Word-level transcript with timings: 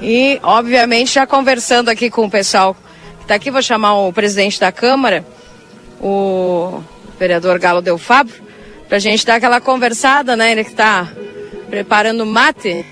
E, 0.00 0.38
obviamente, 0.42 1.14
já 1.14 1.26
conversando 1.26 1.88
aqui 1.88 2.08
com 2.08 2.26
o 2.26 2.30
pessoal 2.30 2.74
que 2.74 3.22
está 3.22 3.34
aqui, 3.34 3.50
vou 3.50 3.62
chamar 3.62 3.94
o 3.94 4.12
presidente 4.12 4.60
da 4.60 4.70
Câmara, 4.70 5.24
o 6.00 6.80
vereador 7.18 7.58
Galo 7.58 7.82
Del 7.82 7.98
Fabro, 7.98 8.34
para 8.86 8.96
a 8.96 9.00
gente 9.00 9.26
dar 9.26 9.36
aquela 9.36 9.60
conversada, 9.60 10.36
né? 10.36 10.52
Ele 10.52 10.64
que 10.64 10.70
está 10.70 11.08
preparando 11.68 12.24
mate. 12.24 12.84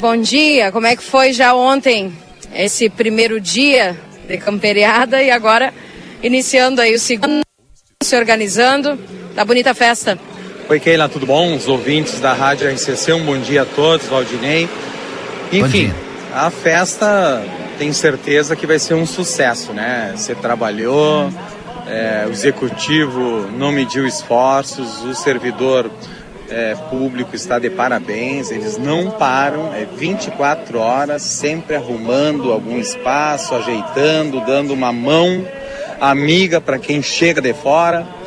Bom 0.00 0.16
dia, 0.18 0.70
como 0.70 0.86
é 0.86 0.94
que 0.94 1.02
foi 1.02 1.32
já 1.32 1.54
ontem 1.54 2.12
esse 2.54 2.90
primeiro 2.90 3.40
dia 3.40 3.98
de 4.28 4.36
camperiada 4.38 5.22
e 5.22 5.30
agora 5.30 5.72
iniciando 6.22 6.80
aí 6.80 6.94
o 6.94 6.98
segundo, 6.98 7.40
se 8.02 8.16
organizando. 8.16 8.98
Tá 9.34 9.44
bonita 9.44 9.70
a 9.70 9.74
festa. 9.74 10.18
Oi, 10.66 10.80
Keila, 10.80 11.10
tudo 11.10 11.26
bom? 11.26 11.54
Os 11.54 11.68
ouvintes 11.68 12.18
da 12.20 12.32
Rádio 12.32 12.70
RCC, 12.70 13.12
um 13.12 13.22
bom 13.22 13.36
dia 13.36 13.62
a 13.62 13.64
todos, 13.66 14.06
Valdinei. 14.06 14.66
Enfim, 15.52 15.92
a 16.32 16.50
festa 16.50 17.44
tem 17.76 17.92
certeza 17.92 18.56
que 18.56 18.66
vai 18.66 18.78
ser 18.78 18.94
um 18.94 19.04
sucesso, 19.04 19.74
né? 19.74 20.14
Você 20.16 20.34
trabalhou, 20.34 21.30
é, 21.86 22.24
o 22.26 22.30
executivo 22.30 23.46
não 23.58 23.70
mediu 23.70 24.06
esforços, 24.06 25.04
o 25.04 25.14
servidor 25.14 25.90
é, 26.48 26.74
público 26.88 27.36
está 27.36 27.58
de 27.58 27.68
parabéns, 27.68 28.50
eles 28.50 28.78
não 28.78 29.10
param, 29.10 29.74
é 29.74 29.86
24 29.98 30.78
horas, 30.78 31.20
sempre 31.20 31.76
arrumando 31.76 32.50
algum 32.50 32.78
espaço, 32.78 33.54
ajeitando, 33.54 34.40
dando 34.46 34.72
uma 34.72 34.94
mão 34.94 35.46
amiga 36.00 36.58
para 36.58 36.78
quem 36.78 37.02
chega 37.02 37.42
de 37.42 37.52
fora. 37.52 38.23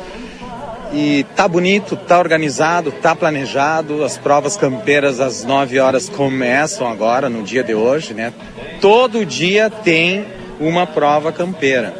E 0.92 1.26
tá 1.36 1.46
bonito, 1.46 1.96
tá 1.96 2.18
organizado, 2.18 2.90
tá 2.90 3.14
planejado. 3.14 4.02
As 4.02 4.16
provas 4.16 4.56
campeiras 4.56 5.20
às 5.20 5.44
9 5.44 5.78
horas 5.78 6.08
começam 6.08 6.88
agora, 6.88 7.28
no 7.28 7.42
dia 7.42 7.62
de 7.62 7.74
hoje, 7.74 8.14
né? 8.14 8.32
Todo 8.80 9.26
dia 9.26 9.68
tem 9.68 10.26
uma 10.58 10.86
prova 10.86 11.30
campeira. 11.30 11.94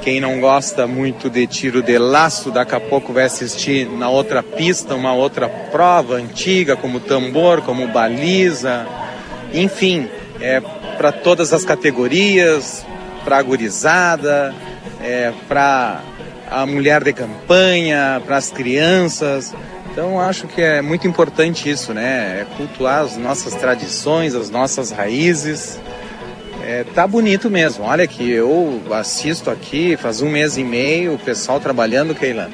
Quem 0.00 0.18
não 0.18 0.40
gosta 0.40 0.86
muito 0.86 1.28
de 1.28 1.46
tiro 1.46 1.82
de 1.82 1.98
laço, 1.98 2.50
daqui 2.50 2.74
a 2.74 2.80
pouco 2.80 3.12
vai 3.12 3.24
assistir 3.24 3.86
na 3.86 4.08
outra 4.08 4.42
pista 4.42 4.94
uma 4.94 5.12
outra 5.12 5.46
prova 5.46 6.14
antiga, 6.14 6.74
como 6.74 7.00
tambor, 7.00 7.60
como 7.60 7.86
baliza. 7.86 8.86
Enfim, 9.52 10.08
é 10.40 10.62
para 10.96 11.12
todas 11.12 11.52
as 11.52 11.66
categorias, 11.66 12.84
para 13.24 13.36
a 13.36 13.42
gurizada, 13.42 14.54
é, 15.02 15.32
para 15.46 16.00
a 16.50 16.66
mulher 16.66 17.04
de 17.04 17.12
campanha, 17.12 18.20
para 18.26 18.36
as 18.36 18.50
crianças. 18.50 19.54
Então 19.92 20.20
acho 20.20 20.46
que 20.46 20.60
é 20.60 20.82
muito 20.82 21.06
importante 21.06 21.70
isso, 21.70 21.94
né? 21.94 22.40
É 22.40 22.46
cultuar 22.56 23.02
as 23.02 23.16
nossas 23.16 23.54
tradições, 23.54 24.34
as 24.34 24.50
nossas 24.50 24.90
raízes. 24.90 25.78
É, 26.62 26.84
tá 26.94 27.06
bonito 27.06 27.48
mesmo. 27.48 27.84
Olha 27.84 28.04
aqui, 28.04 28.30
eu 28.30 28.82
assisto 28.92 29.50
aqui 29.50 29.96
faz 29.96 30.20
um 30.20 30.30
mês 30.30 30.56
e 30.56 30.64
meio, 30.64 31.14
o 31.14 31.18
pessoal 31.18 31.60
trabalhando, 31.60 32.14
Keila. 32.14 32.50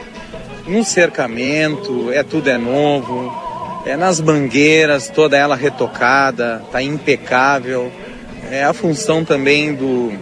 No 0.66 0.84
cercamento, 0.84 2.10
é 2.12 2.22
tudo 2.22 2.50
é 2.50 2.58
novo. 2.58 3.44
É 3.84 3.96
nas 3.96 4.20
mangueiras, 4.20 5.08
toda 5.08 5.36
ela 5.36 5.54
retocada, 5.54 6.62
tá 6.72 6.82
impecável. 6.82 7.92
É 8.50 8.64
a 8.64 8.72
função 8.72 9.24
também 9.24 9.74
do 9.74 10.12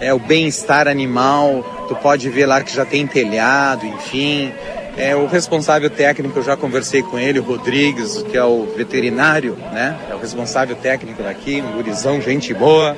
é 0.00 0.12
o 0.12 0.18
bem-estar 0.18 0.88
animal. 0.88 1.79
Tu 1.90 1.96
pode 1.96 2.30
ver 2.30 2.46
lá 2.46 2.62
que 2.62 2.72
já 2.72 2.84
tem 2.84 3.04
telhado, 3.04 3.84
enfim. 3.84 4.52
É, 4.96 5.16
o 5.16 5.26
responsável 5.26 5.90
técnico, 5.90 6.38
eu 6.38 6.42
já 6.44 6.56
conversei 6.56 7.02
com 7.02 7.18
ele, 7.18 7.40
o 7.40 7.42
Rodrigues, 7.42 8.22
que 8.30 8.36
é 8.36 8.44
o 8.44 8.64
veterinário, 8.76 9.58
né? 9.72 9.98
É 10.08 10.14
o 10.14 10.18
responsável 10.18 10.76
técnico 10.76 11.20
daqui, 11.20 11.60
um 11.60 11.72
gurizão, 11.72 12.20
gente 12.20 12.54
boa. 12.54 12.96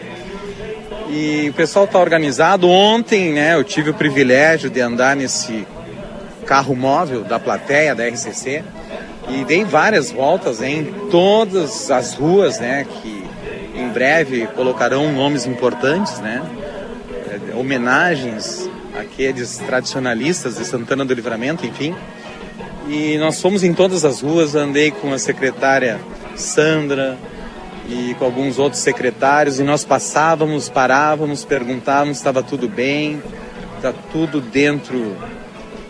E 1.09 1.49
o 1.49 1.55
pessoal 1.55 1.87
está 1.87 1.99
organizado. 1.99 2.69
Ontem, 2.69 3.33
né, 3.33 3.55
eu 3.55 3.65
tive 3.65 3.89
o 3.89 3.95
privilégio 3.95 4.69
de 4.69 4.83
andar 4.83 5.17
nesse 5.17 5.67
carro 6.45 6.77
móvel 6.77 7.25
da 7.25 7.41
plateia 7.41 7.95
da 7.95 8.07
RCC 8.07 8.63
e 9.31 9.43
dei 9.47 9.65
várias 9.65 10.11
voltas 10.11 10.61
em 10.61 10.85
todas 11.11 11.91
as 11.91 12.13
ruas, 12.13 12.61
né, 12.61 12.87
que 12.87 13.25
em 13.75 13.89
breve 13.89 14.47
colocarão 14.49 15.11
nomes 15.11 15.47
importantes, 15.47 16.19
né, 16.19 16.43
é, 17.31 17.57
homenagens 17.57 18.71
aqueles 19.13 19.59
tradicionalistas 19.59 20.57
de 20.57 20.65
Santana 20.65 21.05
do 21.05 21.13
Livramento, 21.13 21.67
enfim. 21.67 21.95
E 22.89 23.17
nós 23.19 23.41
fomos 23.41 23.63
em 23.63 23.73
todas 23.73 24.05
as 24.05 24.23
ruas, 24.23 24.55
andei 24.55 24.91
com 24.91 25.13
a 25.13 25.19
secretária 25.19 26.01
Sandra 26.35 27.17
e 27.89 28.15
com 28.19 28.25
alguns 28.25 28.59
outros 28.59 28.83
secretários 28.83 29.61
e 29.61 29.63
nós 29.63 29.85
passávamos, 29.85 30.69
parávamos, 30.69 31.45
perguntávamos 31.45 32.17
estava 32.17 32.43
tudo 32.43 32.69
bem, 32.69 33.23
está 33.77 33.93
tudo 34.11 34.41
dentro 34.41 35.17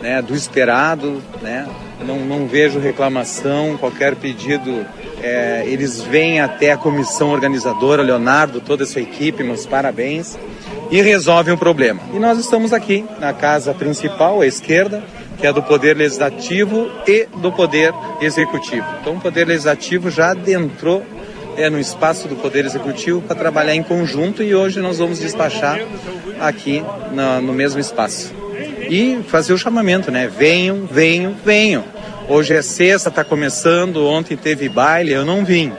né, 0.00 0.20
do 0.20 0.34
esperado, 0.34 1.22
né? 1.40 1.68
Não, 2.04 2.18
não 2.18 2.48
vejo 2.48 2.80
reclamação, 2.80 3.76
qualquer 3.78 4.16
pedido, 4.16 4.84
é, 5.22 5.62
eles 5.66 6.02
vêm 6.02 6.40
até 6.40 6.72
a 6.72 6.76
comissão 6.76 7.30
organizadora, 7.30 8.02
Leonardo, 8.02 8.60
toda 8.60 8.82
essa 8.82 8.98
equipe, 8.98 9.44
meus 9.44 9.64
parabéns 9.64 10.36
e 10.92 11.00
resolvem 11.00 11.54
o 11.54 11.56
problema. 11.56 12.02
E 12.12 12.18
nós 12.18 12.38
estamos 12.38 12.70
aqui 12.70 13.02
na 13.18 13.32
casa 13.32 13.72
principal, 13.72 14.42
à 14.42 14.46
esquerda, 14.46 15.02
que 15.38 15.46
é 15.46 15.52
do 15.52 15.62
Poder 15.62 15.96
Legislativo 15.96 16.90
e 17.08 17.26
do 17.38 17.50
Poder 17.50 17.94
Executivo. 18.20 18.86
Então, 19.00 19.14
o 19.14 19.20
Poder 19.20 19.46
Legislativo 19.46 20.10
já 20.10 20.32
adentrou 20.32 21.02
é, 21.56 21.70
no 21.70 21.80
espaço 21.80 22.28
do 22.28 22.36
Poder 22.36 22.66
Executivo 22.66 23.22
para 23.22 23.34
trabalhar 23.34 23.74
em 23.74 23.82
conjunto 23.82 24.42
e 24.42 24.54
hoje 24.54 24.80
nós 24.80 24.98
vamos 24.98 25.18
despachar 25.18 25.80
aqui 26.38 26.84
na, 27.12 27.40
no 27.40 27.54
mesmo 27.54 27.80
espaço. 27.80 28.30
E 28.90 29.18
fazer 29.28 29.54
o 29.54 29.58
chamamento, 29.58 30.10
né? 30.10 30.28
Venham, 30.28 30.84
venham, 30.84 31.34
venham. 31.42 31.84
Hoje 32.28 32.54
é 32.54 32.60
sexta, 32.60 33.08
está 33.08 33.24
começando, 33.24 34.06
ontem 34.06 34.36
teve 34.36 34.68
baile, 34.68 35.12
eu 35.12 35.24
não 35.24 35.42
vim. 35.42 35.72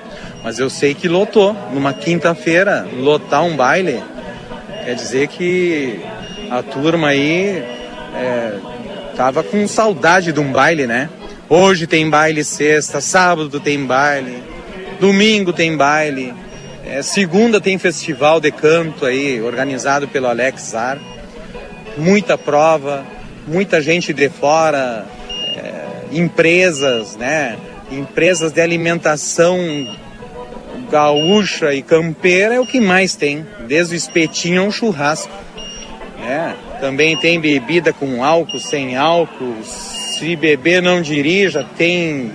Mas 0.44 0.58
eu 0.58 0.72
sei 0.72 0.96
que 0.96 1.08
lotou. 1.08 1.56
Numa 1.72 1.94
quinta-feira, 1.94 2.88
lotar 2.98 3.44
um 3.44 3.56
baile 3.56 4.02
Quer 4.84 4.96
dizer 4.96 5.28
que 5.30 6.02
a 6.52 6.62
turma 6.62 7.08
aí 7.10 7.64
é, 8.16 8.60
tava 9.16 9.42
com 9.42 9.66
saudade 9.66 10.34
de 10.34 10.40
um 10.42 10.52
baile, 10.52 10.86
né? 10.86 11.10
Hoje 11.48 11.88
tem 11.88 12.10
baile 12.10 12.44
sexta, 12.44 13.00
sábado 13.00 13.62
tem 13.62 13.86
baile, 13.86 14.44
domingo 15.00 15.54
tem 15.54 15.78
baile, 15.78 16.34
é, 16.86 17.02
segunda 17.02 17.62
tem 17.62 17.78
festival 17.78 18.42
de 18.42 18.52
canto 18.52 19.06
aí, 19.06 19.42
organizado 19.42 20.06
pelo 20.08 20.28
Alex 20.28 20.72
Zar. 20.72 21.00
Muita 21.98 22.38
prova, 22.38 23.06
muita 23.48 23.82
gente 23.82 24.12
de 24.12 24.28
fora, 24.28 25.06
é, 25.56 25.86
empresas, 26.12 27.16
né? 27.16 27.58
Empresas 27.90 28.52
de 28.52 28.60
alimentação 28.60 29.58
gaúcha 30.94 31.74
e 31.74 31.82
campeira 31.82 32.54
é 32.54 32.60
o 32.60 32.68
que 32.68 32.80
mais 32.80 33.16
tem, 33.16 33.44
desde 33.68 33.96
o 33.96 33.98
espetinho 33.98 34.62
ao 34.62 34.72
churrasco. 34.72 35.34
É, 36.24 36.54
também 36.80 37.18
tem 37.18 37.40
bebida 37.40 37.92
com 37.92 38.24
álcool, 38.24 38.60
sem 38.60 38.96
álcool. 38.96 39.56
Se 39.64 40.36
beber 40.36 40.84
não 40.84 41.02
dirija, 41.02 41.66
tem 41.76 42.32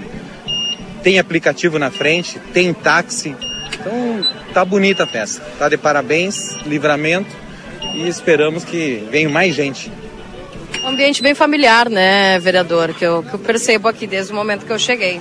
tem 1.05 1.21
aplicativo 1.21 1.79
na 1.79 1.93
frente, 1.93 2.41
tem 2.53 2.75
táxi. 2.75 3.37
Então 3.75 4.27
tá 4.53 4.65
bonita 4.65 5.05
a 5.05 5.07
festa. 5.07 5.41
Tá 5.57 5.69
de 5.69 5.77
parabéns, 5.77 6.57
livramento 6.67 7.31
e 7.95 8.09
esperamos 8.09 8.65
que 8.65 9.07
venha 9.09 9.29
mais 9.29 9.55
gente. 9.55 9.89
Um 10.83 10.89
ambiente 10.89 11.23
bem 11.23 11.35
familiar, 11.35 11.89
né, 11.89 12.41
vereador, 12.41 12.93
que 12.93 13.07
eu, 13.07 13.23
que 13.23 13.35
eu 13.35 13.39
percebo 13.39 13.87
aqui 13.87 14.05
desde 14.05 14.33
o 14.33 14.35
momento 14.35 14.67
que 14.67 14.73
eu 14.73 14.79
cheguei. 14.81 15.21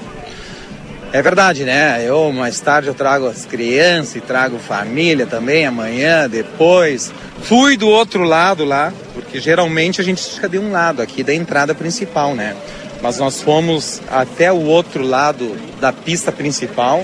É 1.13 1.21
verdade, 1.21 1.63
né? 1.63 2.03
Eu 2.05 2.33
mais 2.33 2.59
tarde 2.59 2.89
eu 2.89 2.93
trago 2.93 3.27
as 3.27 3.45
crianças 3.45 4.17
e 4.17 4.21
trago 4.21 4.59
família 4.59 5.25
também 5.25 5.65
amanhã, 5.65 6.27
depois. 6.29 7.13
Fui 7.43 7.77
do 7.77 7.87
outro 7.87 8.23
lado 8.23 8.65
lá, 8.65 8.93
porque 9.13 9.39
geralmente 9.39 10.01
a 10.01 10.03
gente 10.03 10.21
fica 10.21 10.49
de 10.49 10.59
um 10.59 10.69
lado 10.69 11.01
aqui 11.01 11.23
da 11.23 11.33
entrada 11.33 11.73
principal, 11.73 12.35
né? 12.35 12.55
Mas 13.01 13.19
nós 13.19 13.41
fomos 13.41 14.01
até 14.11 14.51
o 14.51 14.65
outro 14.65 15.01
lado 15.01 15.55
da 15.79 15.93
pista 15.93 16.29
principal, 16.29 17.01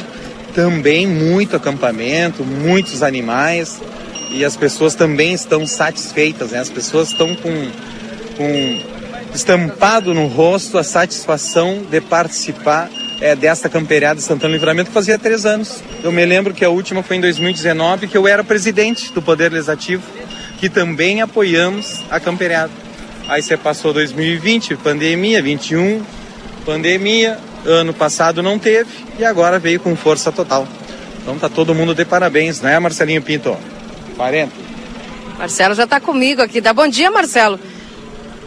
também 0.54 1.08
muito 1.08 1.56
acampamento, 1.56 2.44
muitos 2.44 3.04
animais 3.04 3.80
e 4.32 4.44
as 4.44 4.58
pessoas 4.58 4.96
também 4.96 5.34
estão 5.34 5.66
satisfeitas, 5.66 6.52
né? 6.52 6.60
As 6.60 6.70
pessoas 6.70 7.10
estão 7.10 7.34
com, 7.36 7.72
com 8.36 8.80
estampado 9.34 10.14
no 10.14 10.28
rosto 10.28 10.78
a 10.78 10.84
satisfação 10.84 11.84
de 11.90 12.02
participar 12.02 12.90
é, 13.24 13.38
desta 13.38 13.70
camperiada 13.70 14.20
Santana 14.20 14.54
Livramento 14.54 14.92
fazia 14.92 15.18
três 15.18 15.46
anos. 15.46 15.82
Eu 16.04 16.12
me 16.12 16.26
lembro 16.26 16.54
que 16.54 16.66
a 16.66 16.70
última 16.70 17.02
foi 17.02 17.16
em 17.16 17.22
2019, 17.22 18.10
que 18.10 18.18
eu 18.18 18.28
era 18.28 18.44
presidente 18.44 19.14
do 19.14 19.22
Poder 19.22 19.50
Legislativo, 19.50 20.04
que 20.60 20.70
também 20.70 21.22
apoiamos 21.22 22.04
a 22.12 22.20
camperiada. 22.20 22.70
Aí 23.30 23.42
você 23.42 23.56
passou 23.56 23.94
2020, 23.94 24.76
pandemia, 24.76 25.42
21, 25.42 26.04
pandemia, 26.66 27.40
Ano 27.66 27.94
passado 27.94 28.44
não 28.44 28.60
teve 28.60 28.92
e 29.18 29.24
agora 29.24 29.58
veio 29.58 29.80
com 29.80 29.96
força 29.96 30.30
total. 30.34 30.68
Então 31.22 31.40
tá 31.40 31.48
todo 31.48 31.74
mundo 31.74 31.96
de 31.96 32.04
parabéns, 32.04 32.60
né, 32.60 32.78
Marcelinho 32.78 33.22
Pinto? 33.22 33.58
40. 34.18 34.52
Marcelo 35.38 35.74
já 35.74 35.86
está 35.86 36.02
comigo 36.02 36.42
aqui. 36.42 36.60
Dá 36.60 36.74
bom 36.74 36.90
dia, 36.90 37.10
Marcelo. 37.10 37.58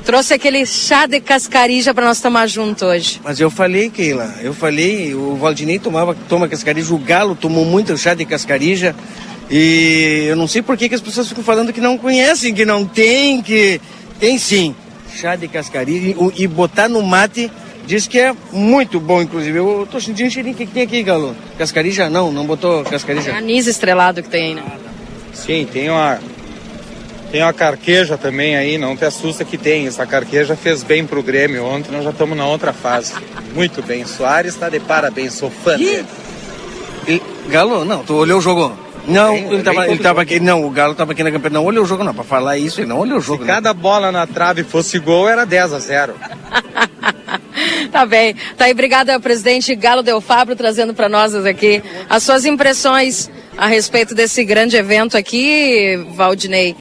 Trouxe 0.06 0.34
aquele 0.34 0.64
chá 0.64 1.04
de 1.04 1.20
cascarija 1.20 1.92
para 1.92 2.06
nós 2.06 2.20
tomar 2.20 2.46
junto 2.46 2.84
hoje. 2.84 3.20
Mas 3.24 3.40
eu 3.40 3.50
falei, 3.50 3.90
Keila, 3.90 4.36
eu 4.40 4.54
falei, 4.54 5.12
o 5.12 5.34
Valdinei 5.34 5.80
tomava, 5.80 6.16
toma 6.28 6.46
cascarija, 6.46 6.94
o 6.94 6.98
Galo 6.98 7.34
tomou 7.34 7.64
muito 7.64 7.98
chá 7.98 8.14
de 8.14 8.24
cascarija. 8.24 8.94
E 9.50 10.26
eu 10.28 10.36
não 10.36 10.46
sei 10.46 10.62
por 10.62 10.76
que, 10.76 10.88
que 10.88 10.94
as 10.94 11.00
pessoas 11.00 11.28
ficam 11.28 11.42
falando 11.42 11.72
que 11.72 11.80
não 11.80 11.98
conhecem, 11.98 12.54
que 12.54 12.64
não 12.64 12.84
tem, 12.84 13.42
que 13.42 13.80
tem 14.20 14.38
sim. 14.38 14.76
Chá 15.12 15.34
de 15.34 15.48
cascarija 15.48 16.14
e, 16.36 16.42
e 16.44 16.46
botar 16.46 16.88
no 16.88 17.02
mate 17.02 17.50
diz 17.84 18.06
que 18.06 18.20
é 18.20 18.32
muito 18.52 19.00
bom, 19.00 19.20
inclusive. 19.20 19.58
Eu 19.58 19.88
tô 19.90 20.00
sentindo 20.00 20.28
um 20.28 20.30
cheirinho 20.30 20.54
que 20.54 20.66
tem 20.66 20.84
aqui, 20.84 21.02
Galo. 21.02 21.34
Cascarija 21.58 22.08
não, 22.08 22.30
não 22.30 22.46
botou 22.46 22.84
cascarija. 22.84 23.32
É 23.32 23.38
anis 23.38 23.66
estrelado 23.66 24.22
que 24.22 24.28
tem 24.28 24.50
aí, 24.50 24.54
né? 24.54 24.62
Sim, 25.34 25.66
tem 25.72 25.90
uma 25.90 26.20
tem 27.30 27.42
uma 27.42 27.52
carqueja 27.52 28.16
também 28.16 28.56
aí, 28.56 28.78
não 28.78 28.96
te 28.96 29.04
assusta 29.04 29.44
que 29.44 29.58
tem. 29.58 29.86
Essa 29.86 30.06
carqueja 30.06 30.56
fez 30.56 30.82
bem 30.82 31.06
pro 31.06 31.22
Grêmio 31.22 31.64
ontem, 31.64 31.90
nós 31.92 32.04
já 32.04 32.10
estamos 32.10 32.36
na 32.36 32.46
outra 32.46 32.72
fase. 32.72 33.14
Muito 33.54 33.82
bem, 33.82 34.06
Soares 34.06 34.54
está 34.54 34.68
de 34.68 34.80
parabéns, 34.80 35.34
sou 35.34 35.50
fã 35.50 35.76
dele. 35.76 36.06
E, 37.06 37.22
Galo, 37.48 37.84
não, 37.84 38.02
tu 38.02 38.14
olhou 38.14 38.38
o 38.38 38.42
jogo? 38.42 38.76
Não, 39.06 39.34
bem, 39.34 39.52
ele, 39.52 39.62
tava, 39.62 39.88
ele 39.88 39.98
tava 39.98 40.22
aqui, 40.22 40.40
não, 40.40 40.64
o 40.64 40.70
Galo 40.70 40.94
tava 40.94 41.12
aqui 41.12 41.22
na 41.22 41.30
campanha, 41.30 41.54
não 41.54 41.64
olhou 41.64 41.84
o 41.84 41.86
jogo 41.86 42.02
não, 42.02 42.12
para 42.12 42.24
falar 42.24 42.58
isso, 42.58 42.80
ele 42.80 42.88
não 42.88 42.98
olhou 42.98 43.18
o 43.18 43.20
jogo. 43.20 43.44
Se 43.44 43.46
cada 43.46 43.72
bola 43.72 44.10
na 44.10 44.26
trave 44.26 44.64
fosse 44.64 44.98
gol, 44.98 45.28
era 45.28 45.44
10 45.44 45.72
a 45.72 45.78
0. 45.78 46.14
tá 47.92 48.04
bem. 48.04 48.34
Tá 48.56 48.64
aí, 48.64 48.72
obrigada, 48.72 49.18
presidente 49.20 49.74
Galo 49.76 50.02
Del 50.02 50.20
Fabro, 50.20 50.56
trazendo 50.56 50.92
para 50.92 51.08
nós 51.08 51.34
aqui 51.34 51.82
as 52.10 52.24
suas 52.24 52.44
impressões 52.44 53.30
a 53.56 53.66
respeito 53.66 54.14
desse 54.14 54.44
grande 54.44 54.76
evento 54.76 55.16
aqui, 55.16 55.96
Valdinei. 56.14 56.74